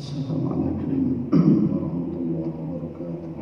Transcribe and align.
Assalamualaikum 0.00 1.28
warahmatullahi 1.28 2.48
wabarakatuh. 2.56 3.36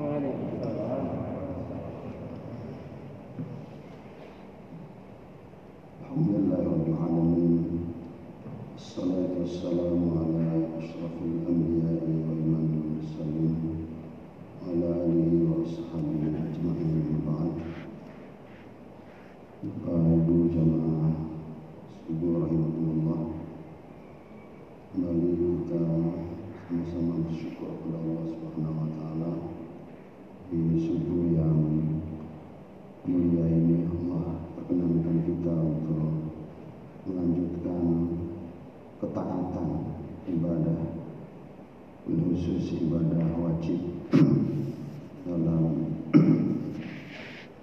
Alhamdulillah 6.03 6.59
rabbil 6.59 6.99
alamin. 6.99 7.95
Assalatu 8.75 9.47
wassalamu 9.47 10.19
ala 10.19 10.83
asyrafil 10.83 11.47
anbiya'i 11.47 12.27
wa 12.27 12.35
imamil 12.35 12.91
mursalin 12.91 13.55
wa 13.63 14.67
ala 14.67 14.99
alihi 15.07 15.47
wa 15.47 15.63
ashabihi 15.63 16.43
ajma'in 16.43 17.23
ba'd. 17.23 17.55
Bapak 19.63 20.11
Ibu 20.11 20.51
jamaah 20.51 21.15
subuh 22.03 22.51
rahimahullah. 22.51 23.47
Kembali 24.91 25.31
kita 25.39 25.79
sama-sama 26.69 27.25
bersyukur 27.25 27.81
kepada 27.81 27.97
Allah 27.97 28.25
Subhanahu 28.29 28.77
wa 28.77 28.89
taala. 28.93 29.33
Di 30.53 30.61
subuh 30.85 31.25
yang 31.33 31.61
mulia 33.09 33.45
ini 33.49 33.89
Allah 33.89 34.45
perkenankan 34.53 35.17
kita 35.25 35.55
untuk 35.65 36.29
melanjutkan 37.09 37.85
ketaatan 39.01 39.69
ibadah 40.29 40.81
khusus 42.05 42.85
ibadah 42.85 43.25
wajib 43.41 43.81
dalam 45.25 45.89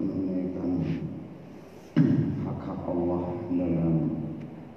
menunaikan 0.01 0.71
hak-hak 2.41 2.79
Allah 2.89 3.23
dalam 3.53 3.93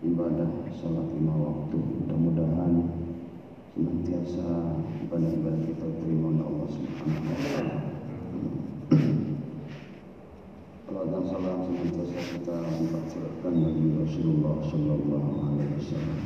ibadah 0.05 0.53
salat 0.77 1.09
lima 1.17 1.33
waktu 1.33 1.77
mudah-mudahan 1.81 2.75
senantiasa 3.79 4.75
ibadah-ibadah 5.07 5.63
kita 5.71 5.87
terima 6.03 6.35
oleh 6.35 6.45
Allah 6.51 6.67
Subhanahu 6.67 7.23
wa 7.23 7.39
taala. 7.39 7.77
Salam 10.83 11.07
dan 11.15 11.23
salam 11.31 11.59
senantiasa 11.63 12.19
kita 12.27 12.57
limpahkan 12.59 13.55
bagi 13.55 13.87
Rasulullah 14.03 14.57
Sallallahu 14.67 15.31
Alaihi 15.47 15.73
Wasallam. 15.79 16.21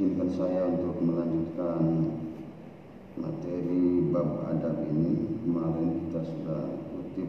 Izinkan 0.00 0.32
saya 0.32 0.64
untuk 0.64 0.96
melanjutkan 1.04 1.84
materi 3.20 4.08
bab 4.08 4.48
adab 4.48 4.80
ini. 4.88 5.44
Kemarin 5.44 6.08
kita 6.08 6.24
sudah 6.24 6.72
kutip 6.88 7.28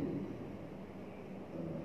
eh, 1.51 1.83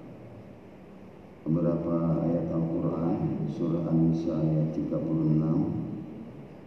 beberapa 1.43 2.23
ayat 2.23 2.55
Al-Quran 2.55 3.19
surah 3.51 3.83
An-Nisa 3.91 4.39
ayat 4.39 4.79
36 4.79 4.95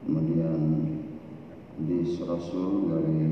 kemudian 0.03 0.59
di 1.79 2.03
Rasul 2.19 2.91
dari 2.91 3.23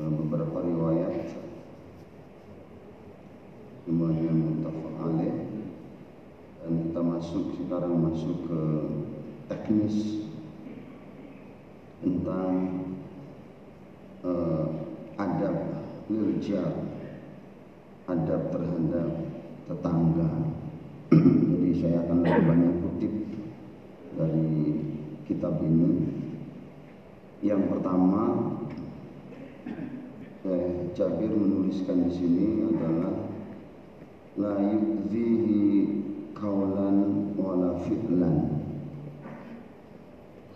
uh, 0.00 0.08
beberapa 0.24 0.56
riwayat. 0.64 1.36
Semuanya 3.84 4.32
muttafaq 4.32 5.20
dan 6.64 6.72
kita 6.80 7.00
masuk 7.04 7.60
sekarang 7.60 8.00
masuk 8.00 8.48
ke 8.48 8.60
teknis 9.48 10.24
tentang 12.00 12.54
uh, 14.24 14.64
adab 15.20 15.56
liljar 16.08 16.72
adab 18.04 18.52
terhadap 18.52 19.10
tetangga. 19.64 20.30
Jadi 21.48 21.70
saya 21.80 22.04
akan 22.04 22.18
lebih 22.20 22.44
banyak 22.44 22.74
kutip 22.84 23.14
dari 24.16 24.52
kitab 25.24 25.56
ini. 25.64 26.12
Yang 27.44 27.62
pertama 27.76 28.22
eh, 30.48 30.72
Jabir 30.96 31.32
menuliskan 31.32 32.08
di 32.08 32.12
sini 32.12 32.48
adalah 32.72 33.12
la 34.40 34.54
yuzihi 34.64 35.64
kaulan 36.32 37.32
wala 37.36 37.80
fi'lan 37.84 38.53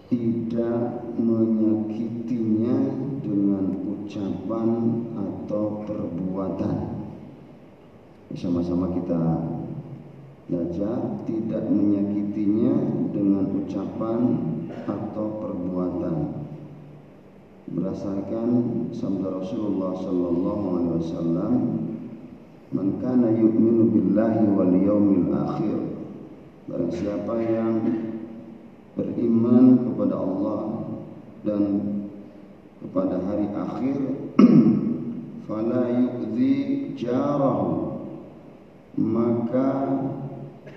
tidak 0.08 1.04
menyakitinya 1.20 2.76
dengan 3.20 3.64
ucapan 3.84 4.68
atau 5.12 5.84
perbuatan. 5.84 6.76
Sama-sama 8.32 8.88
kita 8.96 9.20
belajar 10.48 11.20
tidak 11.28 11.62
menyakitinya 11.68 12.72
dengan 13.12 13.44
ucapan 13.52 14.20
atau 14.88 15.26
perbuatan. 15.44 16.16
Berdasarkan 17.68 18.48
sabda 18.96 19.28
Rasulullah 19.44 19.92
sallallahu 19.92 20.66
alaihi 20.72 20.96
wasallam 21.04 21.54
man 22.72 22.96
kana 22.96 23.28
yu'minu 23.28 23.92
billahi 23.92 24.44
wal 24.56 24.72
yaumil 24.72 25.28
akhir 25.36 25.76
barang 26.68 26.92
siapa 26.96 27.34
yang 27.44 27.76
beriman 28.98 29.86
kepada 29.86 30.18
Allah 30.18 30.62
dan 31.46 31.62
kepada 32.82 33.22
hari 33.22 33.46
akhir 33.54 33.98
fala 35.46 35.86
jarahu. 36.98 37.94
Maka 38.98 39.70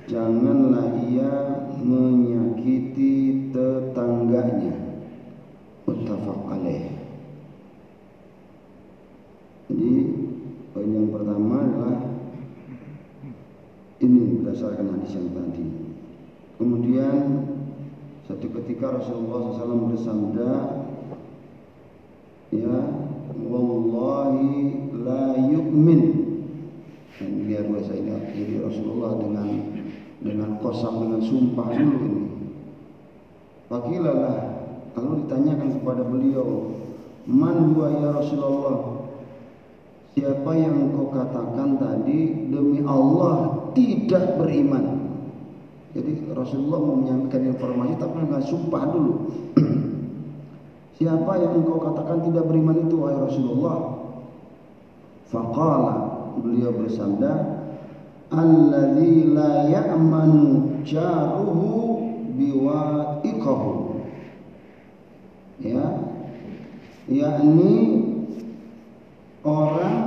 janganlah 0.06 1.02
ia 1.10 1.34
menyakiti 1.82 3.50
tetangganya. 3.50 4.78
Muttafaq 5.90 6.42
alaih. 6.54 6.94
Jadi 9.66 9.94
poin 10.70 10.94
yang 10.94 11.10
pertama 11.10 11.66
adalah 11.66 11.98
ini 14.06 14.22
berdasarkan 14.38 14.86
hadis 14.94 15.18
yang 15.18 15.34
tadi. 15.34 15.66
Kemudian 16.62 17.18
satu 18.30 18.46
ketika 18.62 19.02
Rasulullah 19.02 19.58
SAW 19.58 19.90
bersabda 19.90 20.52
ya 22.54 22.78
wallahi 23.42 24.54
la 25.02 25.26
yu'min. 25.42 26.02
Dan 27.18 27.46
lihat 27.46 27.70
bahasa 27.70 27.94
ini 27.98 28.14
jadi 28.34 28.56
Rasulullah 28.66 29.18
dengan 29.22 29.48
dengan 30.22 30.50
kosam 30.62 31.06
dengan 31.06 31.22
sumpah 31.26 31.70
dulu 31.74 31.98
ini. 32.06 32.26
Wakilalah 33.72 34.38
kalau 34.94 35.24
ditanyakan 35.26 35.70
kepada 35.82 36.04
beliau 36.06 36.78
man 37.26 37.74
huwa 37.74 37.88
ya 37.90 38.10
Rasulullah? 38.14 38.78
Siapa 40.12 40.52
yang 40.60 40.92
engkau 40.92 41.08
katakan 41.08 41.80
tadi 41.80 42.52
demi 42.52 42.84
Allah 42.84 43.72
tidak 43.72 44.36
beriman 44.36 45.01
jadi 45.92 46.12
Rasulullah 46.32 46.80
mau 46.80 46.96
menyampaikan 47.04 47.52
informasi 47.52 47.94
tapi 48.00 48.16
nggak 48.24 48.44
sumpah 48.48 48.84
dulu. 48.96 49.14
Siapa 51.02 51.32
yang 51.36 51.60
engkau 51.60 51.84
katakan 51.84 52.24
tidak 52.32 52.48
beriman 52.48 52.88
itu 52.88 52.96
wahai 52.96 53.20
Rasulullah? 53.20 53.78
Faqala 55.28 55.96
beliau 56.40 56.72
bersabda 56.76 57.32
alladzi 58.32 59.36
la 59.36 59.68
ya'manu 59.68 60.80
jaruhu 60.88 62.00
biwa'iqahu. 62.40 63.72
Ya. 65.60 65.88
Yakni 67.12 67.76
orang 69.44 70.00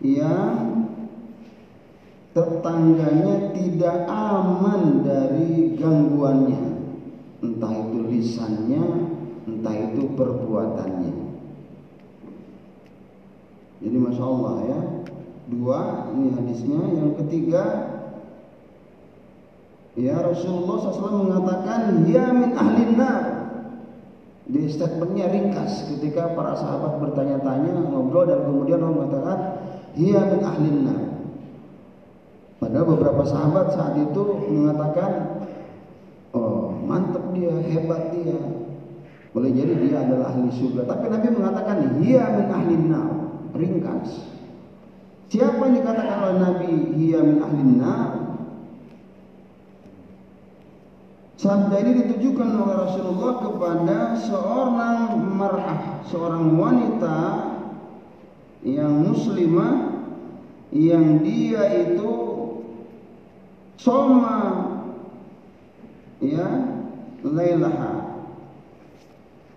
yang 0.00 0.75
tetangganya 2.36 3.56
tidak 3.56 4.04
aman 4.12 5.00
dari 5.00 5.72
gangguannya. 5.72 6.64
Entah 7.40 7.72
itu 7.72 7.98
lisannya 8.12 8.84
entah 9.48 9.72
itu 9.72 10.12
perbuatannya. 10.12 11.16
Jadi 13.80 13.96
masya 13.96 14.24
Allah 14.24 14.54
ya. 14.68 14.80
Dua 15.48 15.80
ini 16.12 16.28
hadisnya. 16.36 16.80
Yang 16.92 17.10
ketiga 17.24 17.64
ya 19.96 20.20
Rasulullah 20.20 20.76
SAW 20.92 21.24
mengatakan 21.24 22.04
ya 22.04 22.36
min 22.36 22.52
ahlin 22.52 23.00
nar. 23.00 23.24
Di 24.46 24.68
statementnya 24.70 25.32
ringkas 25.32 25.88
ketika 25.90 26.36
para 26.36 26.54
sahabat 26.54 27.02
bertanya-tanya 27.02 27.82
ngobrol 27.90 28.28
dan 28.28 28.44
kemudian 28.46 28.78
Allah 28.78 28.94
mengatakan 28.94 29.38
ya 29.98 30.22
min 30.36 30.42
padahal 32.56 32.86
beberapa 32.96 33.22
sahabat 33.26 33.76
saat 33.76 33.94
itu 34.00 34.22
mengatakan 34.48 35.42
oh 36.32 36.72
mantap 36.84 37.24
dia 37.36 37.52
hebat 37.70 38.12
dia. 38.12 38.40
Boleh 39.36 39.52
jadi 39.52 39.74
dia 39.84 40.00
adalah 40.00 40.32
ahli 40.32 40.48
surga. 40.48 40.88
Tapi 40.88 41.12
Nabi 41.12 41.28
mengatakan 41.28 41.76
ya 42.00 42.24
min 42.32 42.48
ahlin 42.48 42.84
nar. 42.88 43.10
Ringkas. 43.52 44.36
Siapa 45.28 45.58
yang 45.58 45.76
dikatakan 45.82 46.16
oleh 46.24 46.36
Nabi 46.40 46.72
hiya 46.96 47.20
min 47.20 47.38
ahlin 47.44 47.72
nar? 47.76 48.10
Sabda 51.36 51.76
ini 51.84 52.00
ditujukan 52.00 52.48
oleh 52.48 52.76
Rasulullah 52.80 53.32
kepada 53.44 53.98
seorang 54.16 55.20
mar'ah, 55.36 56.00
seorang 56.08 56.56
wanita 56.56 57.18
yang 58.64 59.04
muslimah 59.04 60.00
yang 60.72 61.20
dia 61.20 61.92
itu 61.92 62.12
soma 63.76 64.38
ya 66.20 66.48
lailaha 67.22 68.24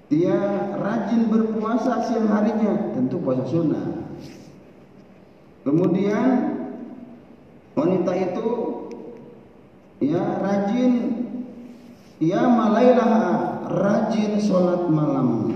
dia 0.10 0.38
rajin 0.80 1.30
berpuasa 1.32 2.06
siang 2.10 2.28
harinya 2.28 2.94
tentu 2.98 3.18
puasa 3.24 3.46
sunnah 3.48 4.10
kemudian 5.64 6.60
wanita 7.76 8.12
itu 8.16 8.48
ya 10.04 10.24
rajin 10.44 11.20
Ya 12.20 12.44
malailah 12.52 13.16
rajin 13.72 14.44
sholat 14.44 14.92
malam. 14.92 15.56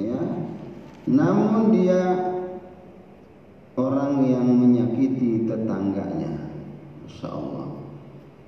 Ya, 0.00 0.16
namun 1.04 1.76
dia 1.76 2.00
orang 3.76 4.24
yang 4.24 4.48
menyakiti 4.48 5.44
tetangganya. 5.44 6.39
Masya 7.10 7.28
Allah. 7.34 7.66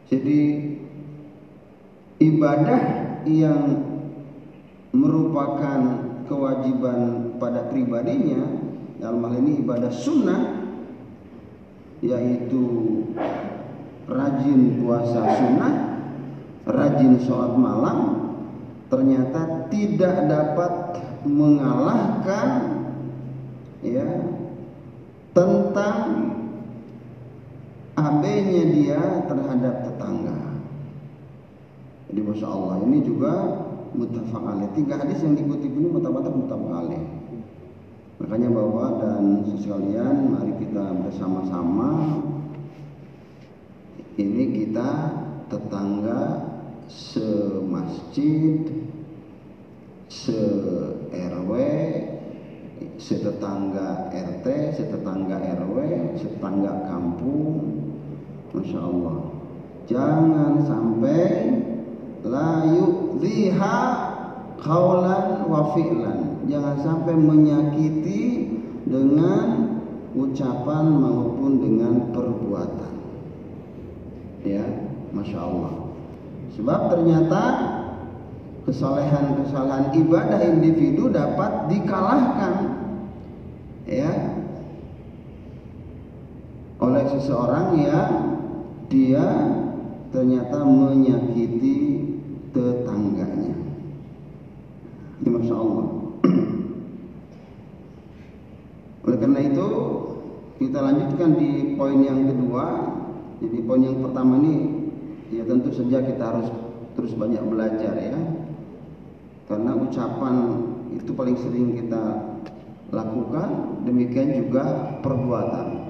Jadi 0.07 0.41
ibadah 2.23 2.83
yang 3.27 3.63
merupakan 4.95 5.81
kewajiban 6.31 7.35
pada 7.43 7.67
pribadinya 7.75 8.47
dalam 9.03 9.19
hal 9.27 9.35
ini 9.43 9.67
ibadah 9.67 9.91
sunnah 9.91 10.63
yaitu 11.99 12.63
rajin 14.07 14.79
puasa 14.79 15.21
sunnah 15.43 15.75
rajin 16.71 17.19
sholat 17.27 17.59
malam 17.59 17.99
ternyata 18.87 19.67
tidak 19.73 20.31
dapat 20.31 20.73
mengalahkan 21.27 22.49
ya 23.83 24.07
tentang 25.33 25.99
AB-nya 27.93 28.63
dia 28.73 29.01
terhadap 29.29 29.75
tetangga. 29.85 30.39
Jadi 32.09 32.21
masya 32.25 32.47
Allah 32.49 32.77
ini 32.89 32.99
juga 33.05 33.33
mutafak. 33.93 34.73
Tiga 34.73 34.95
hadis 35.01 35.21
yang 35.21 35.37
dikutip 35.37 35.73
ini 35.73 35.89
mutafak 35.93 36.33
mutafak. 36.33 36.89
Makanya 38.23 38.49
bapak 38.55 38.91
dan 39.03 39.25
sekalian 39.59 40.31
mari 40.31 40.55
kita 40.63 40.95
bersama-sama 41.03 41.91
ini 44.15 44.45
kita 44.63 44.91
tetangga 45.51 46.53
semasjid, 46.87 48.69
se-RW, 50.07 51.51
setetangga 53.01 54.13
RT, 54.15 54.47
setetangga 54.79 55.37
RW, 55.59 55.77
setetangga 56.21 56.73
kampung. 56.93 57.82
Masya 58.53 58.81
Allah. 58.85 59.17
Jangan 59.89 60.53
sampai 60.69 61.25
layu 62.23 63.17
liha 63.19 63.81
kaulan 64.61 65.49
wa 65.49 65.73
fi'lan. 65.73 66.47
Jangan 66.47 66.77
sampai 66.85 67.15
menyakiti 67.17 68.53
dengan 68.85 69.81
ucapan 70.13 70.85
maupun 71.01 71.53
dengan 71.65 71.95
perbuatan. 72.13 72.93
Ya, 74.45 74.65
masya 75.17 75.41
Allah. 75.41 75.75
Sebab 76.53 76.81
ternyata 76.93 77.43
kesalehan-kesalehan 78.69 79.97
ibadah 79.97 80.41
individu 80.45 81.09
dapat 81.11 81.73
dikalahkan 81.73 82.55
ya 83.89 84.13
oleh 86.83 87.05
seseorang 87.11 87.79
yang 87.79 88.32
dia 88.93 89.25
ternyata 90.13 90.61
menyakiti 90.61 92.05
tetangganya. 92.53 93.57
Ini 95.25 95.29
masya 95.33 95.55
Allah. 95.57 95.89
Oleh 99.09 99.19
karena 99.19 99.41
itu 99.41 99.69
kita 100.61 100.79
lanjutkan 100.85 101.41
di 101.41 101.73
poin 101.81 102.05
yang 102.05 102.29
kedua. 102.29 102.67
Jadi 103.41 103.59
poin 103.65 103.83
yang 103.83 104.05
pertama 104.05 104.39
ini 104.45 104.55
ya 105.33 105.43
tentu 105.49 105.73
saja 105.73 106.05
kita 106.05 106.23
harus 106.23 106.53
terus 106.93 107.17
banyak 107.17 107.41
belajar 107.49 107.97
ya 107.97 108.21
karena 109.49 109.73
ucapan 109.75 110.35
itu 110.93 111.11
paling 111.17 111.35
sering 111.41 111.75
kita 111.75 112.03
lakukan 112.93 113.81
demikian 113.83 114.45
juga 114.45 114.95
perbuatan 115.01 115.82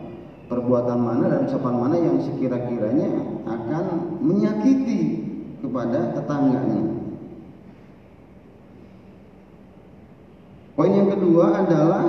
perbuatan 0.52 0.98
mana 1.00 1.24
dan 1.32 1.48
ucapan 1.48 1.74
mana 1.80 1.96
yang 1.96 2.20
sekira-kiranya 2.20 3.08
akan 3.48 3.84
menyakiti 4.20 5.24
kepada 5.64 6.12
tetangganya 6.12 6.92
poin 10.76 10.92
yang 10.92 11.08
kedua 11.08 11.64
adalah 11.64 12.04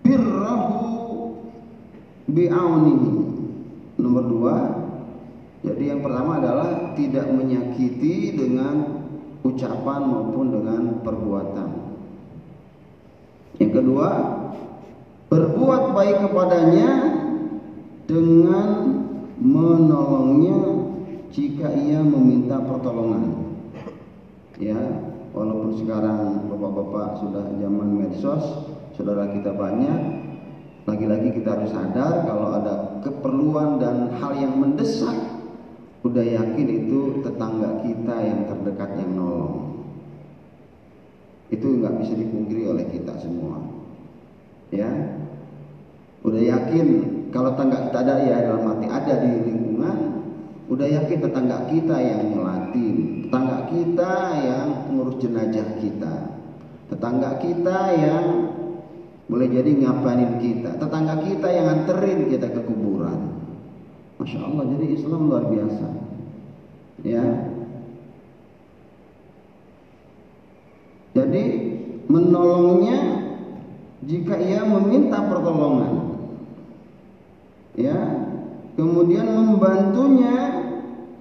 birrahu 0.00 0.88
bi'aunihi 2.32 3.12
nomor 4.00 4.24
dua 4.24 4.56
jadi 5.60 5.92
yang 5.92 6.00
pertama 6.00 6.40
adalah 6.40 6.96
tidak 6.96 7.28
menyakiti 7.28 8.32
dengan 8.32 9.04
ucapan 9.44 10.00
maupun 10.08 10.46
dengan 10.52 10.82
perbuatan. 11.04 11.68
Yang 13.60 13.72
kedua, 13.76 14.08
berbuat 15.30 15.94
baik 15.94 16.26
kepadanya 16.26 16.90
dengan 18.10 18.68
menolongnya 19.38 20.58
jika 21.30 21.70
ia 21.70 22.02
meminta 22.02 22.58
pertolongan. 22.58 23.54
Ya, 24.58 24.76
walaupun 25.30 25.78
sekarang 25.78 26.50
bapak-bapak 26.50 27.22
sudah 27.22 27.46
zaman 27.62 27.88
medsos, 27.94 28.44
saudara 28.98 29.30
kita 29.30 29.54
banyak, 29.54 30.00
lagi-lagi 30.84 31.38
kita 31.38 31.56
harus 31.56 31.70
sadar 31.70 32.26
kalau 32.26 32.58
ada 32.58 32.98
keperluan 33.06 33.78
dan 33.78 34.10
hal 34.18 34.34
yang 34.34 34.58
mendesak 34.58 35.14
udah 36.02 36.24
yakin 36.26 36.68
itu 36.68 37.22
tetangga 37.22 37.86
kita 37.86 38.16
yang 38.18 38.48
terdekat 38.48 38.90
yang 38.96 39.12
nolong 39.20 39.84
itu 41.52 41.66
nggak 41.76 41.94
bisa 42.00 42.16
dipungkiri 42.16 42.72
oleh 42.72 42.88
kita 42.88 43.20
semua 43.20 43.79
ya 44.70 44.90
udah 46.26 46.42
yakin 46.42 46.86
kalau 47.30 47.54
tetangga 47.54 47.90
kita 47.90 47.98
ada 48.02 48.14
ya 48.22 48.36
dalam 48.46 48.64
hati 48.70 48.86
ada 48.86 49.14
di 49.22 49.30
lingkungan 49.50 49.98
udah 50.70 50.86
yakin 50.86 51.18
tetangga 51.18 51.58
kita 51.70 51.96
yang 51.98 52.22
ngelatin 52.34 52.96
tetangga 53.26 53.58
kita 53.70 54.12
yang 54.42 54.66
ngurus 54.94 55.16
jenazah 55.18 55.68
kita 55.78 56.14
tetangga 56.90 57.30
kita 57.42 57.78
yang 57.98 58.24
boleh 59.30 59.46
jadi 59.46 59.70
ngapain 59.78 60.42
kita 60.42 60.70
tetangga 60.78 61.14
kita 61.22 61.48
yang 61.50 61.66
anterin 61.70 62.26
kita 62.30 62.46
ke 62.50 62.60
kuburan 62.66 63.40
Masya 64.20 64.36
Allah, 64.44 64.64
jadi 64.76 64.86
Islam 65.00 65.32
luar 65.32 65.48
biasa. 65.48 65.86
Ya. 67.08 67.24
Jadi 71.16 71.42
menolongnya 72.04 72.98
jika 74.04 74.34
ia 74.40 74.64
meminta 74.64 75.20
pertolongan. 75.28 76.16
Ya. 77.76 77.98
Kemudian 78.78 79.28
membantunya 79.28 80.36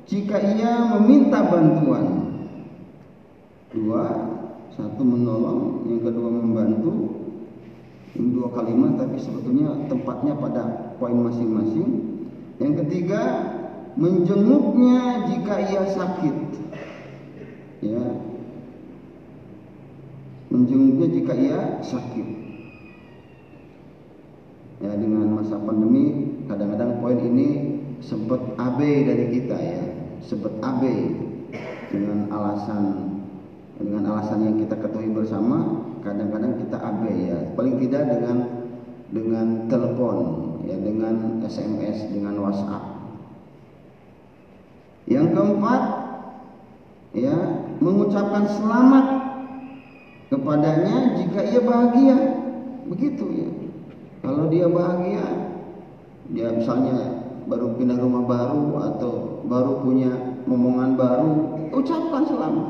jika 0.08 0.40
ia 0.40 0.96
meminta 0.96 1.44
bantuan. 1.44 2.08
Dua, 3.70 4.06
satu 4.74 5.02
menolong, 5.04 5.86
yang 5.92 6.02
kedua 6.08 6.30
membantu. 6.32 6.92
Ini 8.16 8.34
dua 8.34 8.50
kalimat 8.56 8.98
tapi 8.98 9.22
sebetulnya 9.22 9.76
tempatnya 9.92 10.34
pada 10.40 10.64
poin 10.98 11.20
masing-masing. 11.20 11.90
Yang 12.58 12.74
ketiga, 12.86 13.22
menjenguknya 14.00 15.30
jika 15.30 15.56
ia 15.68 15.84
sakit. 15.94 16.36
Ya. 17.86 18.04
Menjenguknya 20.50 21.08
jika 21.12 21.34
ia 21.38 21.60
sakit. 21.86 22.49
Ya, 24.80 24.96
dengan 24.96 25.36
masa 25.36 25.60
pandemi 25.60 26.40
kadang-kadang 26.48 27.04
poin 27.04 27.20
ini 27.20 27.48
sempat 28.00 28.40
AB 28.56 28.80
dari 28.80 29.26
kita 29.36 29.58
ya, 29.60 29.84
sempat 30.24 30.56
AB 30.64 30.84
dengan 31.92 32.32
alasan 32.32 32.84
dengan 33.76 34.08
alasan 34.12 34.40
yang 34.44 34.56
kita 34.64 34.80
ketahui 34.80 35.12
bersama, 35.12 35.84
kadang-kadang 36.00 36.64
kita 36.64 36.80
AB 36.80 37.04
ya. 37.28 37.38
Paling 37.60 37.76
tidak 37.84 38.04
dengan 38.08 38.38
dengan 39.12 39.48
telepon 39.68 40.18
ya 40.64 40.78
dengan 40.80 41.44
SMS 41.44 42.14
dengan 42.14 42.38
WhatsApp 42.40 43.00
Yang 45.10 45.34
keempat, 45.34 45.82
ya, 47.18 47.36
mengucapkan 47.82 48.46
selamat 48.46 49.06
kepadanya 50.30 51.18
jika 51.18 51.40
ia 51.50 51.62
bahagia. 51.66 52.18
Begitu 52.86 53.26
ya. 53.34 53.50
Kalau 54.20 54.52
dia 54.52 54.68
bahagia, 54.68 55.26
dia 56.36 56.52
misalnya 56.52 57.24
baru 57.50 57.74
pindah 57.80 57.98
rumah 57.98 58.24
baru 58.28 58.66
atau 58.94 59.14
baru 59.48 59.82
punya 59.82 60.12
momongan 60.46 61.00
baru, 61.00 61.32
ucapkan 61.74 62.24
selamat. 62.28 62.68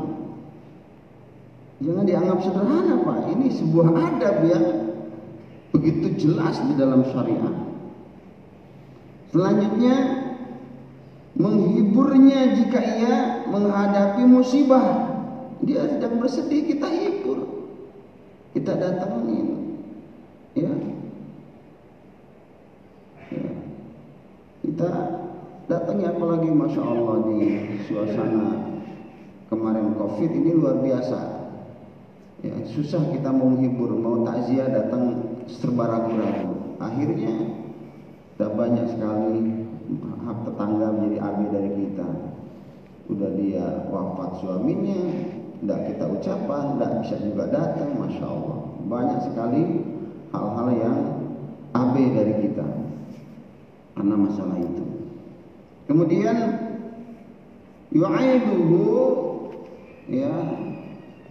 Jangan 1.79 2.05
dianggap 2.05 2.39
sederhana, 2.43 2.95
Pak. 3.07 3.19
Ini 3.33 3.47
sebuah 3.55 3.87
adab 3.95 4.35
ya. 4.45 4.61
Begitu 5.71 6.27
jelas 6.27 6.59
di 6.67 6.73
dalam 6.75 7.07
syariat. 7.07 7.55
Selanjutnya 9.31 9.95
menghiburnya 11.39 12.59
jika 12.59 12.79
ia 12.83 13.15
menghadapi 13.47 14.23
musibah. 14.27 15.07
Dia 15.63 15.87
sedang 15.87 16.19
bersedih, 16.19 16.67
kita 16.67 16.87
hibur. 16.87 17.47
Kita 18.51 18.75
datangin. 18.75 19.79
Ya. 20.55 20.67
ya. 20.67 20.98
Kita 24.79 24.95
datangi 25.67 26.07
apalagi 26.07 26.55
Masya 26.55 26.79
Allah 26.79 27.27
di 27.27 27.67
suasana 27.83 28.79
kemarin 29.51 29.91
Covid 29.99 30.31
ini 30.31 30.55
luar 30.55 30.79
biasa. 30.79 31.19
Ya, 32.47 32.55
susah 32.63 33.11
kita 33.11 33.27
mau 33.27 33.51
menghibur, 33.51 33.91
mau 33.91 34.23
takziah 34.23 34.71
datang 34.71 35.35
serba 35.51 35.83
ragu-ragu. 35.83 36.79
Akhirnya 36.79 37.59
kita 38.31 38.55
banyak 38.55 38.87
sekali 38.95 39.67
hak 39.99 40.47
tetangga 40.47 40.87
menjadi 40.95 41.17
abi 41.27 41.45
dari 41.51 41.71
kita. 41.75 42.09
Udah 43.11 43.31
dia 43.35 43.83
wafat 43.91 44.39
suaminya, 44.39 45.01
tidak 45.59 45.79
kita 45.91 46.05
ucapan, 46.07 46.79
tidak 46.79 46.91
bisa 47.03 47.15
juga 47.19 47.43
datang, 47.51 47.99
masya 47.99 48.25
Allah. 48.31 48.59
Banyak 48.87 49.19
sekali 49.27 49.63
hal-hal 50.31 50.67
yang 50.71 50.99
abi 51.75 52.15
dari 52.15 52.47
kita 52.47 52.88
karena 53.99 54.15
masalah 54.15 54.55
itu. 54.55 54.85
Kemudian 55.91 56.37
yu'aiduhu 57.91 58.87
ya 60.07 60.31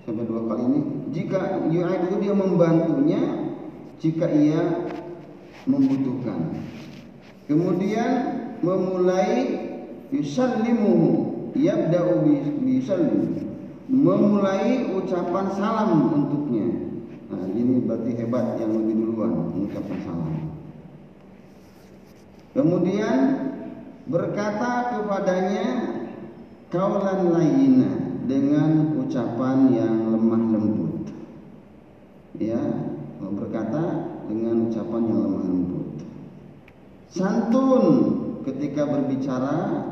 sampai 0.04 0.24
dua 0.28 0.42
kali 0.52 0.62
ini 0.68 0.80
jika 1.16 1.64
yu'aiduhu 1.72 2.20
dia 2.20 2.34
membantunya 2.36 3.22
jika 3.96 4.28
ia 4.28 4.84
membutuhkan. 5.64 6.60
Kemudian 7.48 8.12
memulai 8.60 9.64
yusallimuhu 10.12 11.28
yabda'u 11.56 12.20
bisallim 12.60 13.48
memulai 13.88 14.92
ucapan 14.92 15.46
salam 15.56 16.12
untuknya 16.12 16.68
nah 17.28 17.44
ini 17.52 17.80
berarti 17.84 18.10
hebat 18.20 18.60
yang 18.60 18.72
lebih 18.76 18.94
duluan 19.00 19.32
mengucapkan 19.32 19.98
salam 20.04 20.37
kemudian 22.56 23.18
berkata 24.08 24.96
kepadanya 24.96 25.66
kaulan 26.72 27.32
lainnya 27.32 27.92
dengan 28.28 28.96
ucapan 29.00 29.72
yang 29.72 29.96
lemah 30.12 30.42
lembut. 30.52 31.04
Ya 32.36 32.60
berkata 33.18 34.08
dengan 34.28 34.68
ucapan 34.68 35.02
yang 35.08 35.20
lemah 35.28 35.44
lembut. 35.48 35.88
Santun 37.08 37.84
ketika 38.44 38.84
berbicara 38.84 39.88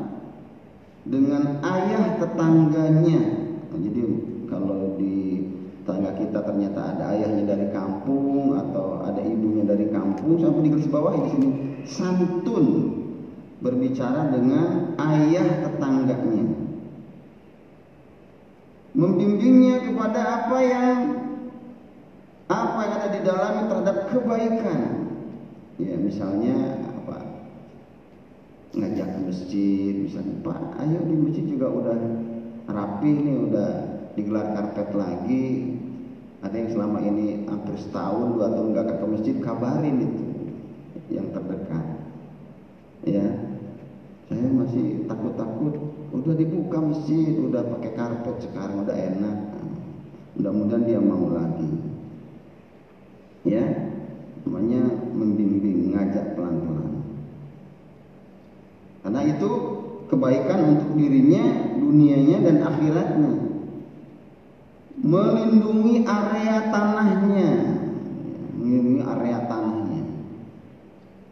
dengan 1.05 1.57
ayah 1.65 2.21
tetangganya. 2.21 3.21
Nah, 3.67 3.79
jadi 3.79 4.01
kalau 4.49 4.97
di 4.97 5.45
tetangga 5.81 6.11
kita 6.19 6.39
ternyata 6.43 6.79
ada 6.93 7.03
ayahnya 7.15 7.43
dari 7.47 7.67
kampung 7.71 8.53
atau 8.53 9.01
ada 9.07 9.23
ibunya 9.23 9.63
dari 9.63 9.87
kampung 9.87 10.35
sampai 10.35 10.67
di 10.67 10.69
garis 10.75 10.89
bawah 10.91 11.15
di 11.15 11.29
sini 11.31 11.49
santun 11.89 12.65
berbicara 13.63 14.29
dengan 14.29 14.93
ayah 15.01 15.65
tetangganya. 15.65 16.45
Membimbingnya 18.97 19.85
kepada 19.85 20.21
apa 20.21 20.57
yang 20.61 20.97
apa 22.47 22.79
yang 22.81 22.93
ada 22.97 23.09
di 23.13 23.21
dalamnya 23.21 23.63
terhadap 23.69 23.97
kebaikan. 24.09 24.81
Ya 25.77 25.93
misalnya 25.97 26.87
ngajak 28.77 29.07
ke 29.09 29.19
masjid 29.25 29.93
misalnya 30.05 30.37
Pak 30.45 30.85
ayo 30.85 31.01
di 31.01 31.15
masjid 31.17 31.45
juga 31.49 31.65
udah 31.73 31.97
rapi 32.69 33.09
nih 33.09 33.37
udah 33.49 33.71
digelar 34.13 34.53
karpet 34.53 34.89
lagi. 34.93 35.47
Ada 36.45 36.53
yang 36.53 36.69
selama 36.77 37.01
ini 37.01 37.49
hampir 37.49 37.73
setahun 37.81 38.37
dua 38.37 38.53
tahun 38.53 38.67
nggak 38.77 39.01
ke 39.01 39.05
masjid 39.09 39.35
kabarin 39.41 39.97
itu 40.05 40.26
yang 41.11 41.27
terdekat. 41.31 41.85
Ya. 43.07 43.27
Saya 44.27 44.47
masih 44.51 45.07
takut-takut 45.07 45.75
udah 46.11 46.35
dibuka 46.35 46.83
masjid 46.83 47.31
udah 47.39 47.63
pakai 47.77 47.91
karpet 47.95 48.35
sekarang 48.43 48.83
udah 48.83 48.95
enak. 48.95 49.37
Mudah-mudahan 50.35 50.83
dia 50.83 50.99
mau 50.99 51.31
lagi. 51.31 51.71
Ya. 53.47 53.65
Namanya 54.43 54.83
membimbing 55.11 55.91
ngajak 55.91 56.39
pelan-pelan. 56.39 57.03
Karena 59.03 59.21
itu 59.27 59.49
kebaikan 60.07 60.59
untuk 60.75 60.89
dirinya, 60.95 61.75
dunianya 61.75 62.37
dan 62.43 62.57
akhiratnya. 62.63 63.33
Melindungi 64.97 66.03
area 66.03 66.71
tanahnya, 66.73 67.51
melindungi 68.57 69.03
area 69.03 69.39
tanahnya. 69.45 69.56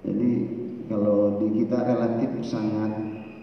Jadi 0.06 0.32
kalau 0.86 1.42
di 1.42 1.66
kita 1.66 1.82
relatif 1.82 2.30
sangat 2.46 2.94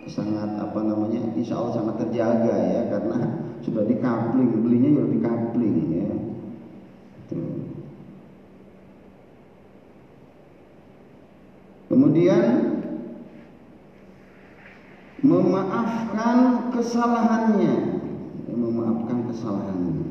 sangat 0.06 0.58
apa 0.58 0.80
namanya, 0.82 1.34
insya 1.34 1.58
Allah 1.58 1.74
sangat 1.74 2.06
terjaga 2.06 2.54
ya 2.54 2.82
karena 2.90 3.18
sudah 3.62 3.82
dikapling, 3.86 4.50
belinya 4.62 4.90
sudah 4.94 5.10
dikapling 5.10 5.76
ya. 5.90 6.10
Kemudian 11.92 12.44
memaafkan 15.20 16.38
kesalahannya. 16.72 17.74
Memaafkan 18.48 19.18
kesalahannya. 19.28 20.08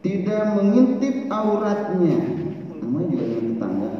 Tidak 0.00 0.44
mengintip 0.56 1.28
auratnya. 1.28 2.20
Namanya 2.80 3.06
juga 3.12 3.24
dengan 3.28 3.44
tetangga 3.56 3.93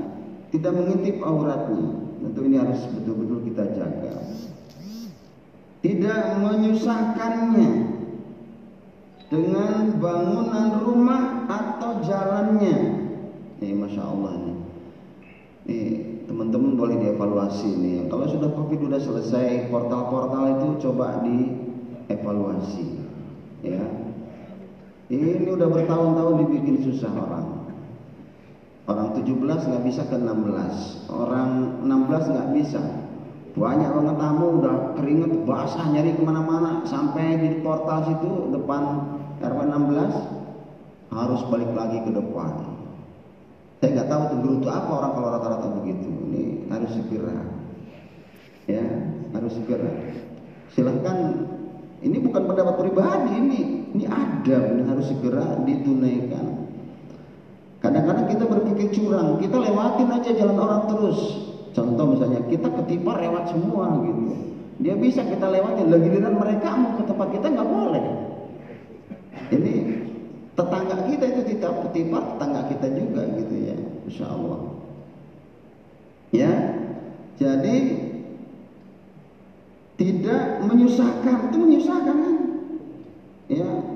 tidak 0.55 0.73
mengintip 0.73 1.19
auratnya 1.19 2.07
tentu 2.23 2.41
ini 2.47 2.57
harus 2.63 2.81
betul-betul 2.95 3.39
kita 3.51 3.65
jaga 3.75 4.15
tidak 5.83 6.23
menyusahkannya 6.41 7.71
dengan 9.29 9.99
bangunan 9.99 10.69
rumah 10.79 11.51
atau 11.51 12.01
jalannya 12.07 12.77
eh 13.59 13.75
masya 13.75 14.03
Allah 14.07 14.33
nih 14.39 14.55
teman-teman 16.35 16.77
boleh 16.77 16.97
dievaluasi 16.99 17.71
nih. 17.79 17.97
Kalau 18.09 18.27
sudah 18.29 18.51
Covid 18.53 18.91
sudah 18.91 19.01
selesai, 19.01 19.71
portal-portal 19.71 20.59
itu 20.59 20.69
coba 20.89 21.23
dievaluasi. 21.25 22.87
Ya. 23.65 23.85
Ini 25.09 25.47
udah 25.47 25.69
bertahun-tahun 25.69 26.35
dibikin 26.43 26.83
susah 26.85 27.13
orang. 27.13 27.64
Orang 28.85 29.17
17 29.17 29.41
nggak 29.41 29.85
bisa 29.89 30.05
ke 30.05 30.17
16, 30.21 31.09
orang 31.09 31.81
16 31.89 32.33
nggak 32.37 32.49
bisa. 32.53 32.83
Banyak 33.57 33.91
banget 33.97 34.17
tamu 34.19 34.47
udah 34.61 34.77
keringet 34.99 35.33
basah 35.49 35.87
nyari 35.89 36.13
ke 36.13 36.23
mana-mana 36.27 36.85
sampai 36.85 37.39
di 37.41 37.49
portal 37.65 38.03
situ 38.05 38.51
depan 38.53 38.83
RW 39.41 39.59
16 39.73 41.15
harus 41.15 41.41
balik 41.47 41.71
lagi 41.73 42.03
ke 42.03 42.11
depan 42.11 42.75
saya 43.85 44.01
nggak 44.01 44.09
tahu 44.17 44.23
tuh 44.33 44.39
beruntung 44.41 44.73
apa 44.73 44.91
orang 44.97 45.13
kalau 45.13 45.29
rata-rata 45.29 45.69
begitu. 45.77 46.09
Ini 46.09 46.73
harus 46.73 46.89
segera, 46.97 47.37
ya 48.65 48.81
harus 49.37 49.53
segera. 49.61 49.93
Silahkan. 50.73 51.19
Ini 52.01 52.17
bukan 52.25 52.49
pendapat 52.49 52.81
pribadi, 52.81 53.33
ini 53.37 53.61
ini 53.93 54.05
ada, 54.09 54.59
ini 54.73 54.89
harus 54.89 55.05
segera 55.13 55.61
ditunaikan. 55.69 56.64
Kadang-kadang 57.85 58.27
kita 58.33 58.45
berpikir 58.49 58.97
curang, 58.97 59.37
kita 59.37 59.61
lewatin 59.61 60.09
aja 60.09 60.31
jalan 60.33 60.57
orang 60.57 60.89
terus. 60.89 61.21
Contoh 61.77 62.17
misalnya 62.17 62.41
kita 62.49 62.73
ketipar 62.81 63.21
lewat 63.21 63.53
semua 63.53 64.01
gitu. 64.01 64.33
Dia 64.81 64.97
bisa 64.97 65.21
kita 65.21 65.53
lewatin, 65.53 65.93
lagi 65.93 66.09
giliran 66.09 66.41
mereka 66.41 66.73
mau 66.81 66.97
ke 66.97 67.05
tempat 67.05 67.29
kita 67.37 67.47
nggak 67.53 67.69
boleh. 67.69 68.05
Ini 69.53 69.75
tetangga 70.57 70.97
kita 71.13 71.25
itu 71.29 71.41
tidak 71.53 71.73
petipar 71.85 72.23
tetangga 72.33 72.61
kita 72.73 72.87
juga 72.89 73.21
gitu 73.37 73.55
ya. 73.69 73.77
Insya 74.09 74.27
Allah. 74.33 74.61
Ya. 76.33 76.53
Jadi 77.37 77.77
tidak 80.01 80.43
menyusahkan. 80.65 81.53
Itu 81.53 81.57
menyusahkan 81.61 82.17
kan? 82.17 82.37
Ya 83.53 83.94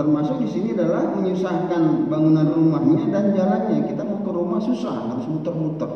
termasuk 0.00 0.40
di 0.40 0.48
sini 0.48 0.68
adalah 0.72 1.12
menyusahkan 1.12 2.08
bangunan 2.08 2.48
rumahnya 2.48 3.12
dan 3.12 3.36
jalannya. 3.36 3.84
Kita 3.92 4.00
mau 4.08 4.24
ke 4.24 4.30
rumah 4.32 4.60
susah 4.64 5.12
harus 5.12 5.28
muter-muter. 5.28 5.92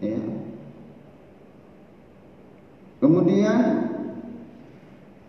Ya. 0.00 0.16
Kemudian 3.04 3.60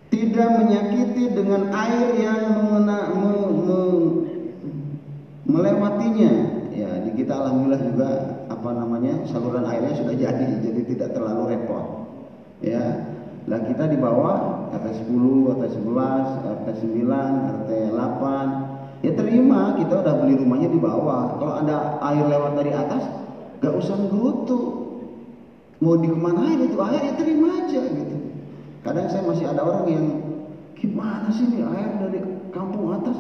tidak 0.08 0.50
menyakiti 0.64 1.36
dengan 1.36 1.68
air 1.76 2.08
yang 2.16 2.40
mengena, 2.64 3.12
me, 3.12 3.32
me, 3.60 3.80
melewatinya. 5.52 6.32
Ya 6.72 7.04
di 7.04 7.12
kita 7.20 7.36
alhamdulillah 7.36 7.84
juga 7.84 8.10
apa 8.48 8.70
namanya 8.72 9.28
saluran 9.28 9.68
airnya 9.68 10.00
sudah 10.00 10.16
jadi 10.16 10.48
jadi 10.64 10.82
tidak 10.96 11.10
terlalu 11.12 11.60
repot. 11.60 12.08
Ya 12.64 13.12
lah 13.50 13.60
kita 13.66 13.90
di 13.90 13.98
bawah 13.98 14.70
RT 14.70 15.10
10, 15.10 15.58
RT 15.58 15.64
11, 15.82 16.46
RT 16.46 16.68
9, 16.94 17.58
RT 17.66 17.70
8 17.90 19.02
ya 19.02 19.12
terima 19.18 19.74
kita 19.82 19.94
udah 19.98 20.14
beli 20.22 20.38
rumahnya 20.38 20.70
di 20.70 20.78
bawah. 20.78 21.42
Kalau 21.42 21.54
ada 21.58 21.98
air 22.14 22.26
lewat 22.30 22.54
dari 22.54 22.72
atas 22.72 23.02
gak 23.62 23.74
usah 23.74 23.98
ngerutu 23.98 24.60
mau 25.82 25.98
di 25.98 26.06
ke 26.06 26.18
mana 26.18 26.54
itu 26.54 26.78
air 26.78 27.02
ya 27.02 27.14
terima 27.18 27.66
aja 27.66 27.82
gitu. 27.82 28.16
Kadang 28.86 29.10
saya 29.10 29.26
masih 29.26 29.46
ada 29.50 29.62
orang 29.66 29.86
yang 29.90 30.06
gimana 30.78 31.30
sih 31.34 31.50
nih 31.50 31.66
air 31.66 31.90
dari 31.98 32.20
kampung 32.54 32.94
atas? 32.94 33.18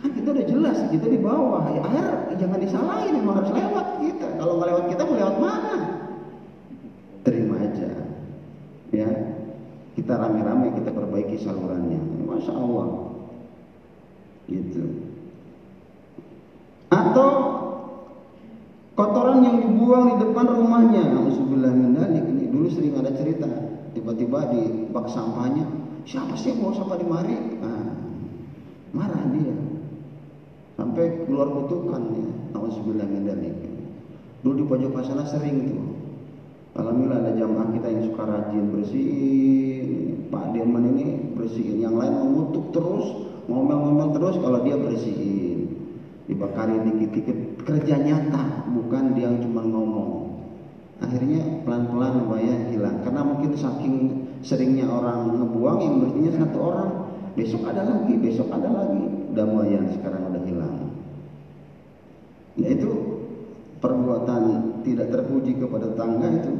Kan 0.00 0.16
kita 0.16 0.32
udah 0.32 0.46
jelas 0.48 0.78
kita 0.88 1.04
di 1.04 1.20
bawah. 1.20 1.68
Ya 1.68 1.84
air 1.84 2.06
jangan 2.40 2.58
disalahin 2.64 3.20
emang 3.20 3.44
harus 3.44 3.52
lewat 3.52 3.86
kita. 4.00 4.28
Kalau 4.40 4.56
nggak 4.56 4.68
lewat 4.72 4.84
kita 4.88 5.02
mau 5.04 5.16
lewat 5.20 5.36
mana? 5.36 5.76
Terima 7.28 7.56
aja. 7.60 7.90
Ya 8.90 9.08
kita 9.98 10.14
rame-rame 10.14 10.74
kita 10.78 10.90
perbaiki 10.94 11.40
salurannya. 11.40 12.00
Masya 12.26 12.52
Allah. 12.54 12.88
Gitu. 14.46 14.82
Atau 16.90 17.28
kotoran 18.98 19.46
yang 19.46 19.56
dibuang 19.62 20.14
di 20.14 20.16
depan 20.26 20.46
rumahnya. 20.50 21.02
Alhamdulillah 21.14 21.74
mendalik 21.74 22.24
ini 22.26 22.44
dulu 22.50 22.66
sering 22.70 22.94
ada 22.98 23.14
cerita. 23.14 23.48
Tiba-tiba 23.90 24.54
di 24.54 24.90
bak 24.94 25.10
sampahnya 25.10 25.66
siapa 26.06 26.38
sih 26.38 26.54
mau 26.54 26.70
sampah 26.70 26.98
di 26.98 27.06
mari? 27.06 27.36
Nah, 27.58 27.90
marah 28.94 29.24
dia. 29.34 29.54
Sampai 30.78 31.26
keluar 31.26 31.50
kutukan 31.50 32.02
ya 32.14 32.30
Alhamdulillah 32.90 33.06
mendalik 33.06 33.54
dulu 34.40 34.54
di 34.56 34.64
pojok 34.66 35.04
sana 35.04 35.24
sering 35.28 35.68
tuh 35.68 35.84
Alhamdulillah 36.70 37.18
ada 37.26 37.32
jamaah 37.34 37.68
kita 37.74 37.86
yang 37.90 38.02
suka 38.06 38.22
rajin 38.22 38.64
bersihin. 38.70 39.86
Pak 40.30 40.54
Dirman 40.54 40.94
ini 40.94 41.34
bersihin. 41.34 41.82
Yang 41.82 41.94
lain 41.98 42.14
mengutuk 42.14 42.70
terus, 42.70 43.06
ngomel-ngomel 43.50 44.14
terus 44.14 44.38
kalau 44.38 44.62
dia 44.62 44.78
bersihin. 44.78 45.66
Dibakarin 46.30 46.86
dikit-dikit. 46.86 47.66
Kerja 47.66 47.98
nyata, 47.98 48.70
bukan 48.70 49.18
dia 49.18 49.26
yang 49.26 49.42
cuma 49.42 49.66
ngomong. 49.66 50.10
Akhirnya 51.02 51.42
pelan-pelan 51.66 52.28
ya 52.38 52.56
hilang. 52.70 53.02
Karena 53.02 53.26
mungkin 53.26 53.50
saking 53.58 53.94
seringnya 54.46 54.86
orang 54.86 55.42
ngebuang 55.42 55.78
yang 55.82 55.94
bersihnya 56.06 56.32
satu 56.38 56.58
orang. 56.60 56.90
Besok 57.34 57.62
ada 57.66 57.82
lagi, 57.82 58.14
besok 58.14 58.46
ada 58.54 58.68
lagi. 58.70 59.34
Damayan 59.34 59.90
sekarang 59.90 60.22
udah 60.30 60.42
hilang. 60.46 60.76
Ya 62.54 62.78
itu 62.78 63.19
perbuatan 63.80 64.42
tidak 64.84 65.08
terpuji 65.12 65.56
kepada 65.56 65.92
tangga 65.96 66.28
itu 66.28 66.52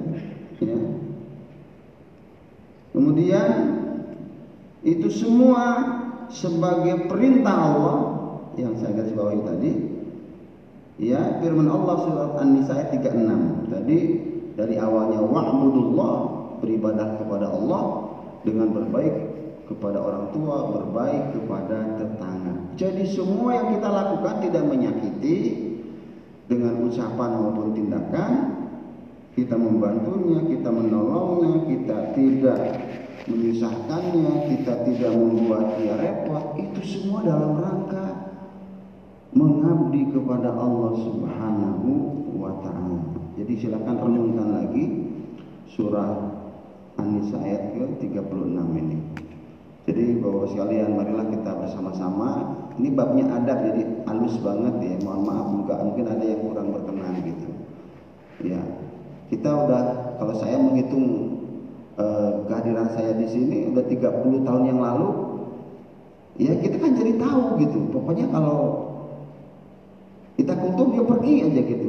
ya. 0.65 0.81
Kemudian 2.91 3.51
itu 4.83 5.09
semua 5.13 5.65
sebagai 6.33 7.07
perintah 7.07 7.55
Allah 7.55 7.97
yang 8.59 8.75
saya 8.81 8.99
garis 8.99 9.15
bawahi 9.15 9.41
tadi. 9.47 9.73
Ya, 11.01 11.41
firman 11.41 11.65
Allah 11.65 11.97
surat 12.05 12.33
An-Nisa 12.45 12.77
ayat 12.77 12.93
36. 12.93 13.73
Tadi 13.73 13.99
dari 14.53 14.77
awalnya 14.77 15.25
wa'budullah, 15.25 16.15
beribadah 16.61 17.17
kepada 17.17 17.49
Allah 17.49 17.83
dengan 18.45 18.69
berbaik 18.77 19.17
kepada 19.65 19.97
orang 19.97 20.29
tua, 20.35 20.77
berbaik 20.77 21.33
kepada 21.33 21.97
tetangga. 21.97 22.55
Jadi 22.77 23.05
semua 23.07 23.55
yang 23.57 23.69
kita 23.81 23.89
lakukan 23.89 24.35
tidak 24.45 24.65
menyakiti, 24.67 25.37
dengan 26.51 26.83
ucapan 26.83 27.31
maupun 27.39 27.71
tindakan 27.79 28.33
kita 29.39 29.55
membantunya, 29.55 30.43
kita 30.51 30.67
menolongnya, 30.67 31.63
kita 31.71 31.97
tidak 32.19 32.61
menyusahkannya, 33.31 34.51
kita 34.51 34.75
tidak 34.83 35.13
membuat 35.15 35.79
dia 35.79 35.95
repot, 35.95 36.59
itu 36.59 36.81
semua 36.83 37.23
dalam 37.23 37.63
rangka 37.63 38.35
mengabdi 39.31 40.11
kepada 40.11 40.51
Allah 40.51 40.93
Subhanahu 40.99 41.89
wa 42.35 42.59
taala. 42.67 42.99
Jadi 43.39 43.53
silakan 43.55 43.97
renungkan 44.03 44.49
lagi 44.51 44.85
surah 45.71 46.35
An-Nisa 46.99 47.39
ayat 47.39 47.79
ke-36 47.79 48.59
ini. 48.75 48.99
Jadi 49.87 50.05
Bapak 50.19 50.51
sekalian 50.51 50.99
marilah 50.99 51.31
kita 51.31 51.51
bersama-sama 51.55 52.59
ini 52.81 52.89
babnya 52.97 53.29
adab 53.29 53.61
jadi 53.61 53.83
halus 54.09 54.41
banget 54.41 54.75
ya. 54.81 54.95
Mohon 55.05 55.23
maaf 55.29 55.47
juga 55.53 55.75
mungkin 55.85 56.05
ada 56.09 56.25
yang 56.25 56.41
kurang 56.41 56.69
berkenan 56.73 57.15
gitu. 57.29 57.49
Ya 58.41 58.61
kita 59.29 59.51
udah 59.53 59.83
kalau 60.17 60.35
saya 60.41 60.57
menghitung 60.57 61.07
eh, 62.01 62.31
kehadiran 62.49 62.89
saya 62.97 63.13
di 63.21 63.29
sini 63.29 63.71
udah 63.77 63.85
30 63.85 64.47
tahun 64.49 64.63
yang 64.65 64.81
lalu 64.81 65.09
ya 66.41 66.57
kita 66.57 66.81
kan 66.81 66.97
jadi 66.97 67.13
tahu 67.21 67.61
gitu. 67.61 67.81
Pokoknya 67.93 68.33
kalau 68.33 68.89
kita 70.41 70.57
kuntum 70.57 70.97
dia 70.97 71.05
pergi 71.05 71.35
aja 71.45 71.61
gitu. 71.61 71.89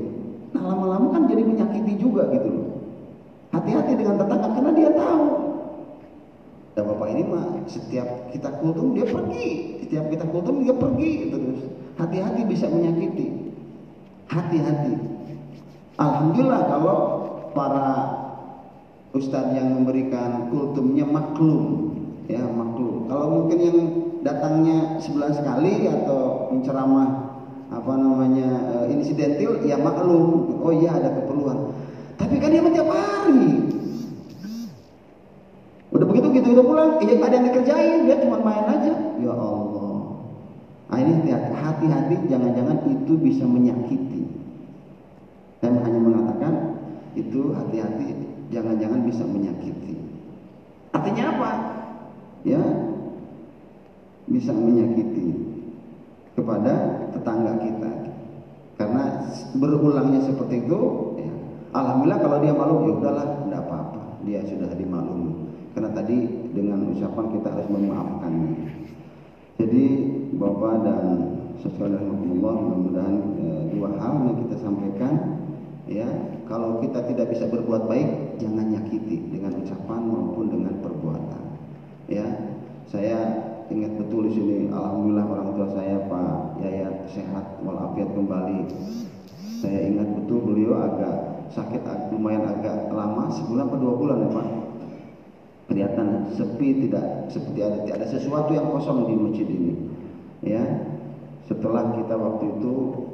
Nah 0.52 0.62
lama-lama 0.76 1.08
kan 1.16 1.24
jadi 1.32 1.48
menyakiti 1.48 1.96
juga 1.96 2.28
gitu 2.36 2.52
loh. 2.52 2.68
Hati-hati 3.56 3.96
dengan 3.96 4.20
tetangga 4.20 4.48
karena 4.52 4.72
dia 4.76 4.92
tahu 4.92 5.52
dan 6.72 6.88
bapak 6.88 7.08
ini 7.12 7.24
mah 7.28 7.46
setiap 7.92 8.08
kita 8.32 8.48
kultum 8.64 8.96
dia 8.96 9.04
pergi, 9.04 9.48
setiap 9.84 10.08
kita 10.08 10.24
kultum 10.32 10.64
dia 10.64 10.72
pergi 10.72 11.28
terus. 11.28 11.60
Hati-hati 12.00 12.48
bisa 12.48 12.72
menyakiti. 12.72 13.52
Hati-hati. 14.32 14.96
Alhamdulillah 16.00 16.72
kalau 16.72 16.98
para 17.52 17.92
ustadz 19.12 19.52
yang 19.60 19.76
memberikan 19.76 20.48
kultumnya 20.48 21.04
maklum, 21.04 21.92
ya 22.32 22.48
maklum. 22.48 23.12
Kalau 23.12 23.28
mungkin 23.28 23.60
yang 23.60 23.80
datangnya 24.24 24.96
sebulan 25.04 25.36
sekali 25.36 25.92
atau 25.92 26.48
menceramah 26.48 27.28
apa 27.76 27.92
namanya 28.00 28.50
uh, 28.72 28.86
insidentil 28.88 29.68
ya 29.68 29.76
maklum. 29.76 30.64
Oh 30.64 30.72
iya 30.72 30.96
ada 30.96 31.12
keperluan. 31.12 31.76
Tapi 32.16 32.40
kan 32.40 32.56
dia 32.56 32.64
tiap 32.72 32.88
hari 32.88 33.71
gitu 36.34 36.48
udah 36.58 36.66
pulang, 36.66 36.92
iya 37.04 37.16
ada 37.20 37.34
yang 37.36 37.46
dikerjain, 37.52 38.00
dia 38.08 38.18
cuma 38.24 38.42
main 38.42 38.66
aja. 38.68 38.94
Ya 39.20 39.34
Allah. 39.36 39.94
Nah 40.92 40.98
ini 41.00 41.32
hati-hati, 41.32 42.16
jangan-jangan 42.28 42.78
itu 42.88 43.14
bisa 43.16 43.48
menyakiti. 43.48 44.28
Saya 45.64 45.78
hanya 45.78 46.00
mengatakan 46.04 46.54
itu 47.16 47.56
hati-hati, 47.56 48.12
jangan-jangan 48.52 49.08
bisa 49.08 49.24
menyakiti. 49.24 49.96
Artinya 50.92 51.24
apa? 51.32 51.52
Ya, 52.44 52.60
bisa 54.28 54.52
menyakiti 54.52 55.32
kepada 56.36 56.74
tetangga 57.16 57.54
kita. 57.62 57.92
Karena 58.76 59.04
berulangnya 59.56 60.26
seperti 60.26 60.66
itu, 60.66 60.80
ya, 61.22 61.34
alhamdulillah 61.72 62.20
kalau 62.20 62.38
dia 62.42 62.54
malu 62.58 62.90
ya 62.90 62.94
udahlah, 62.98 63.28
tidak 63.46 63.62
apa-apa, 63.70 64.02
dia 64.26 64.42
sudah 64.44 64.74
dimaklumi. 64.74 65.41
Karena 65.72 65.90
tadi 65.96 66.18
dengan 66.52 66.92
ucapan 66.92 67.26
kita 67.32 67.48
harus 67.48 67.68
memaafkan. 67.72 68.34
Jadi 69.56 69.86
Bapak 70.36 70.76
dan 70.84 71.04
Saudara 71.62 72.02
Allah 72.02 72.56
mudah-mudahan 72.58 73.16
e, 73.38 73.46
dua 73.78 73.94
hal 74.02 74.14
yang 74.26 74.38
kita 74.48 74.56
sampaikan 74.58 75.14
ya. 75.86 76.10
Kalau 76.50 76.82
kita 76.84 77.06
tidak 77.08 77.32
bisa 77.32 77.48
berbuat 77.48 77.88
baik 77.88 78.42
jangan 78.42 78.68
nyakiti 78.68 79.32
dengan 79.32 79.62
ucapan 79.62 80.02
maupun 80.10 80.46
dengan 80.50 80.74
perbuatan 80.82 81.44
ya. 82.10 82.26
Saya 82.90 83.20
ingat 83.72 83.96
betul 83.96 84.28
di 84.28 84.32
sini 84.36 84.56
alhamdulillah 84.74 85.28
orang 85.30 85.50
tua 85.56 85.68
saya 85.72 86.02
Pak 86.10 86.60
Yayat 86.60 86.96
sehat 87.14 87.62
walafiat 87.64 88.10
kembali. 88.12 88.60
Saya 89.62 89.80
ingat 89.94 90.10
betul 90.18 90.42
beliau 90.44 90.82
agak 90.82 91.48
sakit 91.54 91.84
lumayan 92.10 92.50
agak 92.50 92.90
lama 92.90 93.30
sebulan 93.30 93.70
atau 93.70 93.78
dua 93.80 93.94
bulan 93.96 94.18
ya 94.26 94.30
Pak 94.34 94.61
kelihatan 95.72 96.28
sepi 96.36 96.84
tidak 96.84 97.32
seperti 97.32 97.64
ada 97.64 97.78
tidak 97.88 97.96
ada 98.04 98.08
sesuatu 98.12 98.52
yang 98.52 98.68
kosong 98.68 99.08
di 99.08 99.16
masjid 99.16 99.48
ini. 99.48 99.74
Ya 100.44 100.60
setelah 101.48 101.96
kita 101.96 102.16
waktu 102.20 102.60
itu 102.60 102.74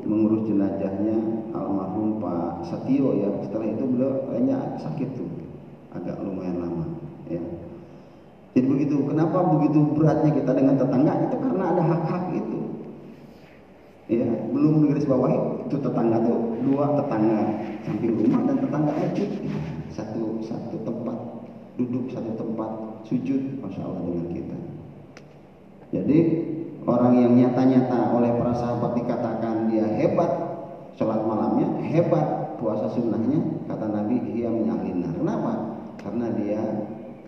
mengurus 0.09 0.49
jenazahnya 0.49 1.17
almarhum 1.53 2.17
Pak 2.17 2.65
Satio 2.65 3.13
ya 3.13 3.29
setelah 3.45 3.69
itu 3.69 3.83
beliau 3.85 4.25
kayaknya 4.25 4.57
sakit 4.81 5.09
tuh 5.13 5.29
agak 5.93 6.17
lumayan 6.25 6.57
lama 6.65 6.85
ya. 7.29 7.41
Jadi 8.57 8.65
begitu 8.65 9.05
kenapa 9.05 9.45
begitu 9.53 9.93
beratnya 9.93 10.33
kita 10.33 10.51
dengan 10.57 10.81
tetangga? 10.81 11.13
Itu 11.29 11.37
karena 11.37 11.63
ada 11.77 11.81
hak-hak 11.85 12.23
itu. 12.33 12.59
Ya 14.09 14.25
belum 14.49 14.81
digaris 14.81 15.05
bawahi 15.05 15.37
itu 15.69 15.77
tetangga 15.77 16.17
tuh 16.25 16.57
dua 16.65 16.95
tetangga 16.97 17.43
samping 17.85 18.17
rumah 18.17 18.41
dan 18.49 18.57
tetangga 18.63 18.91
masjid 18.97 19.29
satu 19.93 20.39
satu 20.41 20.75
tempat 20.87 21.17
duduk 21.77 22.09
satu 22.09 22.31
tempat 22.33 22.71
sujud 23.05 23.61
masya 23.61 23.85
Allah 23.85 24.01
dengan 24.09 24.27
kita 24.33 24.57
jadi 25.93 26.17
orang 26.97 27.13
yang 27.13 27.33
nyata-nyata 27.37 28.17
oleh 28.17 28.33
para 28.41 28.53
sahabat 28.57 28.97
dikatakan 28.97 29.69
dia 29.69 29.85
hebat 29.85 30.31
sholat 30.97 31.21
malamnya 31.21 31.77
hebat 31.85 32.57
puasa 32.57 32.89
sunnahnya 32.89 33.37
kata 33.69 33.85
Nabi 33.85 34.17
dia 34.33 34.49
menyalinah 34.49 35.13
kenapa? 35.13 35.53
Karena 36.01 36.33
dia 36.33 36.61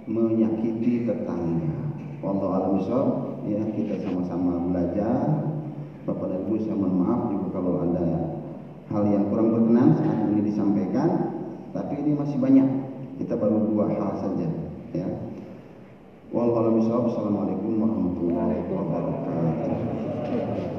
menyakiti 0.09 1.05
tetangga 1.05 1.89
Allah 2.19 2.49
alam 2.59 2.75
ya 3.47 3.63
kita 3.71 3.95
sama-sama 4.03 4.59
belajar. 4.73 5.47
Bapak 6.03 6.25
dan 6.25 6.41
Ibu 6.49 6.57
saya 6.65 6.73
mohon 6.73 7.05
maaf 7.05 7.21
juga 7.29 7.47
kalau 7.53 7.85
ada 7.85 8.07
hal 8.89 9.03
yang 9.05 9.29
kurang 9.29 9.53
berkenan 9.53 9.93
saat 9.93 10.17
ini 10.25 10.41
disampaikan 10.41 11.09
tapi 11.69 12.01
ini 12.01 12.17
masih 12.17 12.41
banyak. 12.41 12.67
Kita 13.21 13.37
baru 13.37 13.69
dua 13.69 13.85
hal 13.93 14.17
saja 14.19 14.47
ya 14.95 15.28
Wallahualam 16.29 16.77
Assalamualaikum 16.77 17.81
warahmatullahi 17.81 18.61
wabarakatuh 18.69 20.59